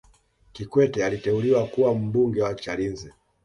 kikwete 0.53 1.05
aliteuliwa 1.05 1.67
kuwa 1.67 1.95
mbunge 1.95 2.41
wa 2.41 2.55
chalinze 2.55 3.13